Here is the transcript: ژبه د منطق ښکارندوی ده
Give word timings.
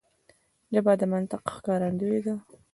ژبه 0.73 0.93
د 0.99 1.03
منطق 1.13 1.43
ښکارندوی 1.55 2.19
ده 2.25 2.35